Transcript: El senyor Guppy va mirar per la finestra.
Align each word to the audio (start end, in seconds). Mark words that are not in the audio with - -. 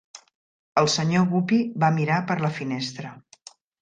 El 0.81 0.87
senyor 0.93 1.27
Guppy 1.33 1.59
va 1.85 1.91
mirar 1.99 2.17
per 2.33 2.39
la 2.47 2.51
finestra. 2.57 3.13